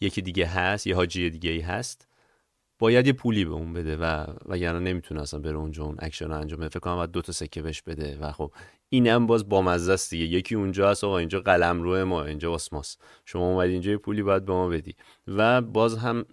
[0.00, 2.08] یکی دیگه هست یه حاجی دیگه ای هست.
[2.78, 6.34] باید یه پولی به اون بده و وگرنه نمی‌تونه اصلا بره اونجا اون اکشن رو
[6.34, 6.68] انجام بده.
[6.68, 8.52] فکر کنم باید دو تا سکه بهش بده و خب
[8.88, 10.24] اینم بامزه است دیگه.
[10.24, 14.22] یکی اونجا هست آقا اینجا قلم روی ما اینجا واسماس شما اومدی اینجا یه پولی
[14.22, 14.94] باید به ما بدی.
[15.26, 16.26] و باز هم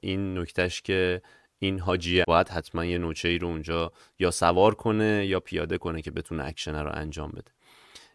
[0.00, 1.22] این نکتهش که
[1.58, 6.02] این حاجیه باید حتما یه نوچه ای رو اونجا یا سوار کنه یا پیاده کنه
[6.02, 7.50] که بتونه اکشن رو انجام بده.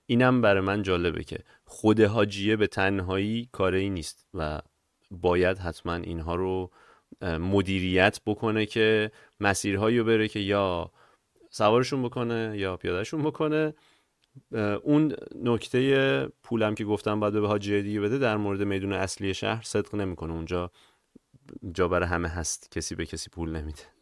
[0.09, 4.61] اینم برای من جالبه که خود حاجیه به تنهایی کاری نیست و
[5.11, 6.71] باید حتما اینها رو
[7.21, 10.91] مدیریت بکنه که مسیرهایی رو بره که یا
[11.49, 13.73] سوارشون بکنه یا پیادهشون بکنه.
[14.83, 19.63] اون نکته پولم که گفتم باید به حاجی دیگه بده در مورد میدون اصلی شهر
[19.63, 20.33] صدق نمی‌کنه.
[20.33, 20.71] اونجا
[21.73, 23.96] جا برای همه هست کسی به کسی پول نمیده.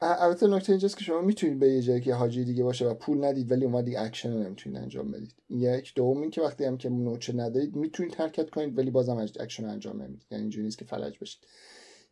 [0.00, 3.24] البته نکته اینجاست که شما می‌تونید به یه جایی که حاجی دیگه باشه و پول
[3.24, 5.34] ندید ولی اومدی اکشن رو نمی‌تونید انجام بدید.
[5.50, 5.94] یک.
[5.94, 10.02] دوم این که وقتی هم که نوچه ندارید می‌تونید حرکت کنید ولی بازم اکشن انجام
[10.02, 10.26] نمی‌دید.
[10.30, 11.40] یعنی اینجوری نیست که فلج بشید.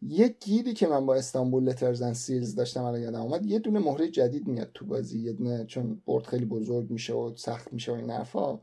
[0.02, 3.78] یک گیری که من با استانبول Letters and Seals داشتم الان یادم اومد یه دونه
[3.78, 7.92] مهره جدید میاد تو بازی یه دونه چون board خیلی بزرگ میشه و سخت میشه
[7.92, 8.60] و این حرفا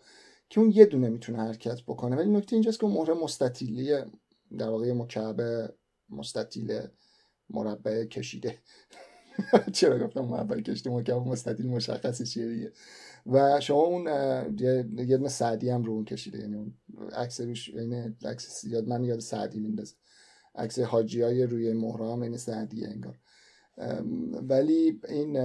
[0.50, 2.16] که اون یه دونه می‌تونه حرکت بکنه.
[2.16, 4.06] ولی نکته اینجاست که اون مهره مستطیلیه
[4.58, 5.42] در واقع مکعب
[6.10, 6.82] مستطیل
[7.50, 8.58] مربع کشیده.
[9.74, 12.72] چرا گفتم مربع کشیده مکعب مستطیل مشخصی چیه دیگه.
[13.26, 14.06] و شما اون
[14.60, 16.74] یه دونه سعدی هم رو اون کشیده یعنی اون
[17.16, 19.96] عکس روش یعنی عکس یاد من یاد سعدی میندازه
[20.56, 23.20] عکس حاجی های روی مهرام این سعدیه انگار.
[24.42, 25.38] ولی این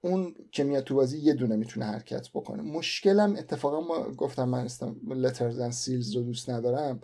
[0.00, 2.62] اون که میاد تو بازی یه دونه می‌تونه حرکت بکنه.
[2.62, 4.68] مشکلم اتفاقا ما گفتم من
[5.06, 7.00] لترز سیلز رو دوست ندارم.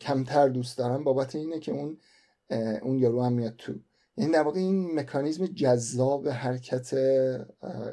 [0.00, 1.04] کمتر دوست دارم.
[1.04, 1.98] بابت اینه که اون
[2.82, 3.74] اون یارو هم میاد تو
[4.20, 6.94] یعنی در واقع این مکانیزم جذاب حرکت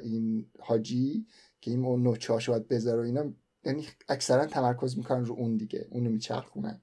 [0.02, 1.26] این حاجی
[1.62, 3.34] که این اون نوچه هاشو باید بذاره و اینا
[3.66, 6.82] یعنی اکثرا تمرکز می‌کنن رو اون دیگه اونو میچرخونن.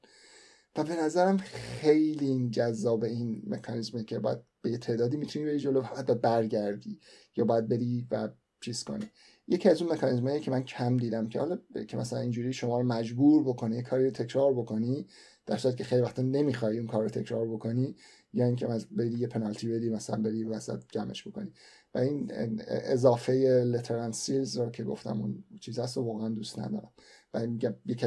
[0.76, 5.58] و به نظرم خیلی این جذاب این مکانیزمه که باید به یه تعدادی می‌تونی بری
[5.58, 7.00] جلو و برگردی
[7.36, 8.28] یا باید بری و
[8.60, 9.04] چیز کنی.
[9.48, 12.86] یکی از اون مکانیزمایی که من کم دیدم که حالا که مثلا اینجوری شما رو
[12.86, 15.06] مجبور بکنه یه کاری رو تکرار بکنی
[15.46, 17.96] در صورتی که خیلی وقتا نمی‌خوای اون کار رو تکرار بکنی
[18.34, 21.52] یا اینکه از بری یه پنالتی بدی مثلا بری وسط جمعش بکنی.
[21.94, 22.32] و این
[22.68, 23.32] اضافه
[23.66, 26.90] لترن سیلز رو که گفتم اون چیز هست و واقعا دوست ندارم.
[27.34, 27.46] و
[27.86, 28.06] یکی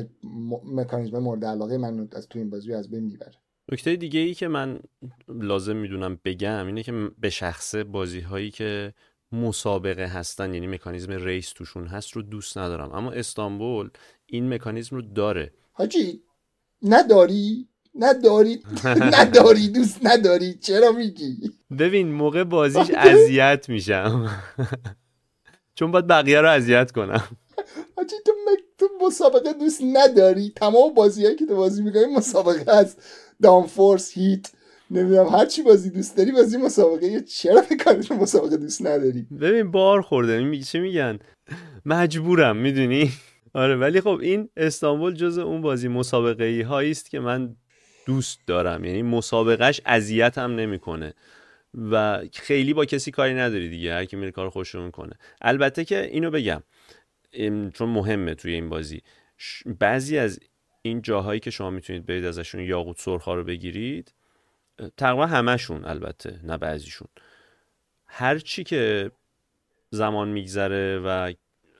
[0.65, 3.35] مکانیزم مورد علاقه من از تو این بازی از بین می‌بره.
[3.71, 4.79] نکته دیگه ای که من
[5.29, 8.93] لازم می‌دونم بگم اینه که به شخص بازی هایی که
[9.31, 12.91] مسابقه هستن یعنی مکانیزم ریس توشون هست رو دوست ندارم.
[12.91, 13.89] اما استانبول
[14.25, 15.53] این مکانیزم رو داره.
[15.71, 16.23] حاجی
[16.81, 17.67] نداری؟
[17.99, 18.63] نداری.
[19.17, 20.53] نداری دوست نداری.
[20.53, 24.29] چرا میگی؟ ببین موقع بازیش اذیت میشم.
[25.75, 27.23] چون باید بقیه رو اذیت کنم.
[27.97, 28.31] حاجی تو,
[28.77, 30.53] تو مسابقه دوست نداری.
[30.55, 33.03] تمام بازی که تو بازی می‌کنی مسابقه هست.
[33.41, 34.51] دام فورس هیت
[34.91, 37.21] نمی‌دونم هر چی بازی دوست داری بازی مسابقه.
[37.21, 40.43] چرا فکر مسابقه دوست نداری؟ ببین بار خورده.
[40.43, 41.19] می چه میگن؟
[41.86, 43.12] مجبورم می‌دونی؟
[43.53, 47.55] آره ولی خب این استانبول جز اون بازی مسابقه ای هایی است که من
[48.08, 48.86] دوست دارم.
[48.86, 51.13] یعنی مسابقهش اذیت هم نمی‌کنه.
[51.91, 55.13] و خیلی با کسی کاری نداری دیگه هر کی میره کار خوش می‌کنه.
[55.41, 56.63] البته که اینو بگم
[57.74, 59.02] چون مهمه توی این بازی.
[59.80, 60.39] بعضی از
[60.82, 64.13] این جاهایی که شما می‌تونید برید ازشون یاقوت سرخ رو بگیرید
[64.98, 67.08] تقریبا همشون البته نه بعضیشون.
[68.06, 69.12] هر چی که
[69.89, 71.34] زمان میگذره و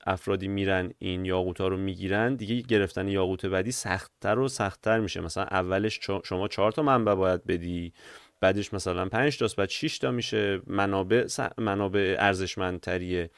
[0.08, 5.22] افرادی میرن این یاقوت ها رو می‌گیرن دیگه گرفتن یاقوت بعدی سختتر و سختتر میشه.
[5.22, 7.94] مثلا اولش شما چهار تا منبع باید بدی
[8.40, 10.62] بعدش مثلا پنج تاست بعد 6 تا میشه.
[10.68, 13.30] منابع منابع ارزشمندتریه.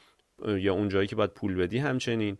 [0.48, 2.36] یا اون جایی که باید پول بدی همچنین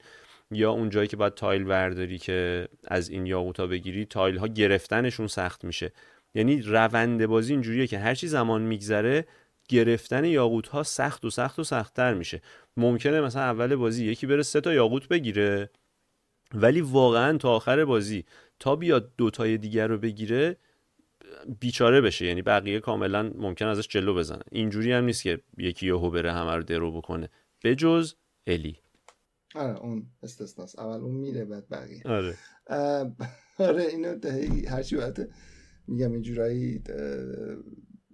[0.50, 4.46] یا اون جایی که باید تایل ورداری که از این یاقوت ها بگیری تایل ها
[4.46, 5.92] گرفتنشون سخت میشه.
[6.34, 9.26] یعنی روند بازی اینجوریه که هرچی زمان میگذره
[9.70, 12.42] گرفتن یاقوت ها سخت و سخت و سختتر میشه.
[12.76, 15.70] ممکنه مثلا اول بازی یکی بره سه تا یاقوت بگیره
[16.54, 18.24] ولی واقعا تا آخر بازی
[18.58, 20.56] تا بیاد دوتای دیگر رو بگیره
[21.60, 22.26] بیچاره بشه.
[22.26, 26.56] یعنی بقیه کاملا ممکن ازش جلو بزنه اینجوری هم نیست که یکی یهو بره همه
[26.56, 27.28] رو درو بکنه.
[27.64, 28.14] بجز
[28.46, 28.76] الی.
[29.54, 30.78] آره اون استثناست.
[30.78, 32.02] اول اون میره بعد بقیه.
[32.04, 32.34] آره.
[33.68, 34.16] آره اینو
[34.68, 35.30] هرچی باید
[35.88, 36.82] میگم اینجورایی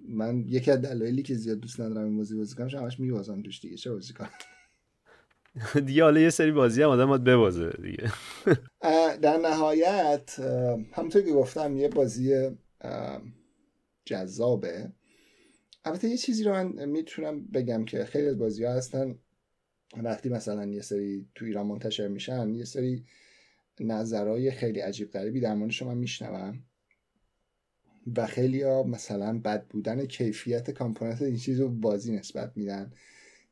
[0.09, 3.61] من یکی از دلایلی که زیاد دوست ندارم این بازی بازی کنم همش میوازم دوش
[3.61, 4.31] دیگه چه بازی کنم؟
[5.87, 8.13] دیگه حالا یه سری بازی هم آدم باید ببازه دیگه.
[9.23, 10.41] در نهایت
[10.93, 12.51] همونطور که گفتم یه بازی
[14.05, 14.93] جذابه.
[15.85, 19.19] البته یه چیزی رو من می‌تونم بگم که خیلی از بازی ها هستن.
[19.97, 23.05] وقتی مثلا یه سری تو ایران منتشر میشن یه سری
[23.81, 26.63] نظرهای خیلی عجیب غریبی در مورد شما میشنوم.
[28.17, 32.93] و خیلی ها مثلا بد بودن کیفیت کامپوننت این چیز رو بازی نسبت میدن.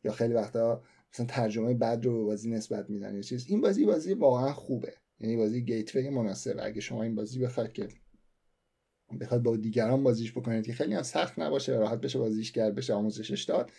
[0.05, 3.47] یا خیلی وقتا مثلا ترجمه بد رو بازی نسبت میدن یا چیز.
[3.49, 4.95] این بازی بازی واقعا خوبه.
[5.21, 6.57] یعنی بازی گیتوی مناسب.
[6.63, 7.89] اگه شما این بازی بخواید که
[9.21, 12.75] بخواد با دیگران بازیش بکنید که خیلی هم سخت نباشه و راحت بشه بازیش کرد
[12.75, 13.71] بشه آموزشش داد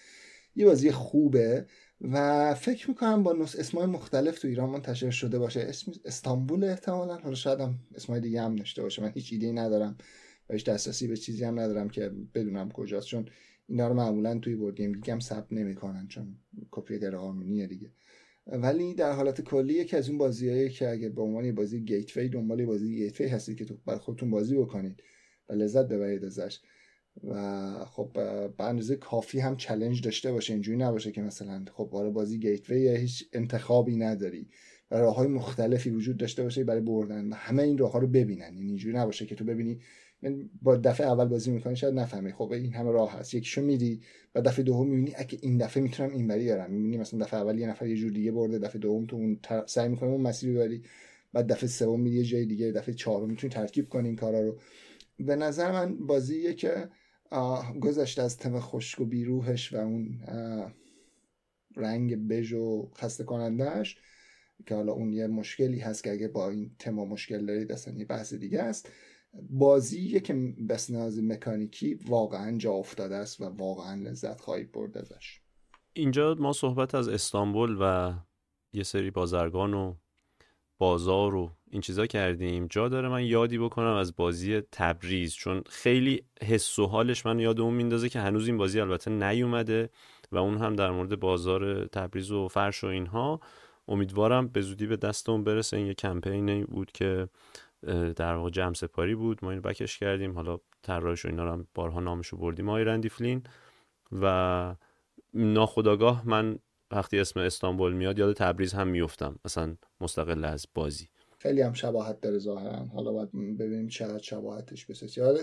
[0.55, 1.65] یه بازی خوبه
[2.01, 5.59] و فکر می‌کنم با نص اسمای مختلف تو ایران منتشر شده باشه.
[5.59, 7.17] اسم استانبول احتمالا.
[7.17, 9.01] حالا شاید هم اسمای دیگه هم داشته باشه.
[9.01, 9.97] من هیچ ایده ندارم.
[10.49, 13.07] هیچ دسترسی به چیزی هم ندارم که بدونم کجاست.
[13.07, 13.25] چون
[13.67, 16.37] اینا رو معمولا توی بورد گیم هم ثبت نمی‌کنن چون
[16.71, 17.91] کپی غیر قانونیه دیگه.
[18.47, 22.65] ولی در حالت کلی یکی از اون بازیایی که اگه به عنوان بازی گیتوی دنبال
[22.65, 25.03] بازی گیتوی هستی که تو بر خودتون بازی بکنید
[25.49, 26.59] و لذت ببرید ازش.
[27.23, 28.11] و خب
[28.57, 32.97] به اندازه کافی هم چلنج داشته باشه اینجوری نباشه که مثلا خب آره بازی گیتوی
[32.97, 34.49] هیچ انتخابی نداری
[34.91, 38.07] و راه های مختلفی وجود داشته باشه برای بردن و همه این راه ها رو
[38.07, 38.53] ببینن.
[38.53, 39.79] یعنی اینجوری نباشه که تو ببینی
[40.61, 42.31] با دفعه اول بازی می‌کنی شاید نفهمی.
[42.31, 43.33] خب این همه راه هست.
[43.33, 44.01] یکیشو میری
[44.35, 46.71] و دفعه دوم می‌بینی اگه این دفعه می‌تونم اینوری برم.
[46.71, 49.89] می‌بینی مثلا دفعه اول یه نفر یه جور دیگه برده دفعه دوم تو اون سعی
[49.89, 50.83] می‌کنی اون مسیر ببری
[51.33, 54.57] بعد دفعه سوم میری یه جای دیگه دفعه چهارم می‌تونی ترکیب کنی این کارا رو.
[55.19, 56.89] به نظر من بازیه که
[57.81, 60.19] گذشته از تم خشک و بیروهش و اون
[61.75, 63.97] رنگ بژ و خسته کنندهش
[64.65, 68.05] که حالا اون یه مشکلی هست که اگه با این تما مشکل دارید اصلا یه
[68.05, 68.89] بحث دیگه است.
[69.49, 70.33] بازی که
[70.69, 75.39] بسناز مکانیکی واقعا جا افتاده است و واقعا لذت خواهید برد ازش.
[75.93, 78.13] اینجا ما صحبت از استانبول و
[78.73, 79.95] یه سری بازرگان و
[80.77, 82.67] بازار و این چیزا کردیم.
[82.69, 87.59] جا داره من یادی بکنم از بازی تبریز چون خیلی حس و حالش من یاد
[87.59, 89.89] اون میندازه که هنوز این بازی البته نیومده
[90.31, 93.39] و اون هم در مورد بازار تبریز و فرش و اینها.
[93.87, 95.77] امیدوارم به زودی به دست اون برسه.
[95.77, 97.27] این یه کمپینی بود که
[98.15, 99.39] در واقع جمع سپاری بود.
[99.45, 100.33] ما این بکش کردیم.
[100.33, 102.69] حالا طراحش و اینا رو هم بارها نامشو بردیم.
[102.69, 103.43] آقای رندیفلین
[104.11, 104.75] و
[105.33, 106.59] ناخداگاه من
[106.91, 109.39] وقتی اسم استانبول میاد یاد تبریز هم میفتم.
[109.45, 111.07] مثلا مستقل از بازی.
[111.37, 112.85] خیلی هم شباهت داره ظاهرا.
[112.85, 115.39] حالا باید ببینیم چقدر شباهتش حالا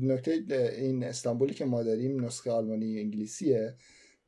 [0.00, 3.76] نکته این استانبولی که ما داریم نسخه آلمانی انگلیسیه.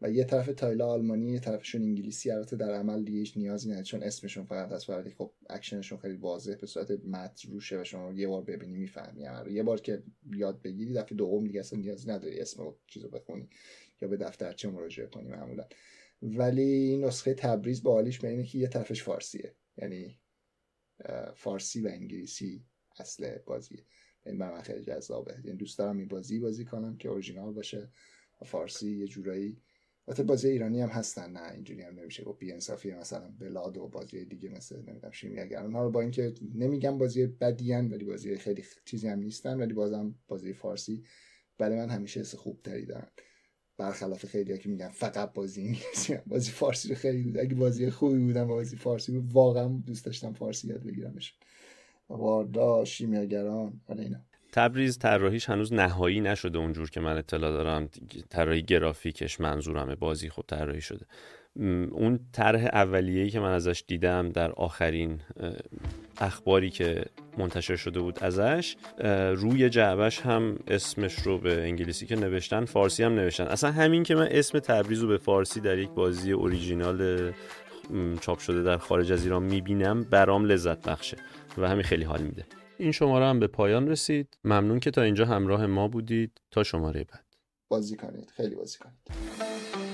[0.02, 3.84] و یه طرف تایلا آلمانی یه طرفشون انگلیسی البته در عمل دیگه هیچ نیازی نداره
[3.84, 8.12] چون اسمشون فقط هست ولی خب اکشنشون خیلی واضح به صورت متن روشه و شما
[8.12, 12.40] یه بار ببینی می‌فهمی یه بار که یاد بگیری دفعه دوم دیگه اصلا نیازی نداری
[12.40, 13.48] اسم چیزو بخونی
[14.00, 15.64] یا به دفترچه مراجعه کنی معمولا.
[16.22, 19.54] ولی نسخه تبریز با حالیش به اینه که یه طرفش فارسیه.
[19.76, 20.18] یعنی
[21.34, 22.64] فارسی و انگلیسی
[22.98, 23.84] اصل بازیه
[24.26, 25.34] این برای من خیلی جذابه.
[25.44, 27.90] یعنی دوست دارم این بازی بازی کنم که اورجینال باشه.
[28.40, 29.62] و فارسی یه جورایی
[30.08, 34.24] البته بازی ایرانی هم هستن نه اینجوری هم نمیشه گفت بی‌انصافی مثلا بلاد و بازی
[34.24, 39.18] دیگه مثل نمی‌دونم شیمیاگران حالا با اینکه نمیگم بازی بدی ولی بازی خیلی چیزی هم
[39.18, 41.04] نیستن ولی بازم بازی فارسی
[41.58, 43.08] برای من همیشه حس خوب تری دارن.
[43.78, 48.18] برخلاف خیلی که میگن فقط بازی انگلیسی بازی فارسی رو خیلی بود اگه بازی خوبی
[48.18, 51.34] بودم بازی فارسی بود واقعا دوست داشتم فارسی یاد بگیرمش
[52.08, 54.24] واردا شیمیاگران حالا اینا.
[54.52, 57.88] تبریز طراحیش هنوز نهایی نشده اونجور که من اطلاع دارم.
[58.30, 61.06] طراحی گرافیکش منظورمه بازی خب طراحی شده.
[61.90, 65.20] اون طرح اولیه‌ای که من ازش دیدم در آخرین
[66.20, 67.04] اخباری که
[67.38, 68.76] منتشر شده بود ازش
[69.34, 73.44] روی جعبش هم اسمش رو به انگلیسی که نوشتن فارسی هم نوشتن.
[73.44, 77.32] اصلا همین که من اسم تبریز رو به فارسی در یک بازی اوریجینال
[78.20, 81.16] چاپ شده در خارج از ایران می‌بینم برام لذت بخشه
[81.58, 82.44] و همین خیلی حال میده.
[82.78, 84.38] این شماره هم به پایان رسید.
[84.44, 86.40] ممنون که تا اینجا همراه ما بودید.
[86.50, 87.24] تا شماره بعد.
[87.68, 88.30] بازی کنید.
[88.30, 89.87] خیلی بازی کنید.